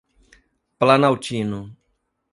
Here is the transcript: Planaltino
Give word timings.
Planaltino 0.79 1.59